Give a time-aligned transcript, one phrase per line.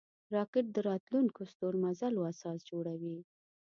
[0.35, 3.17] راکټ د راتلونکو ستورمزلو اساس جوړوي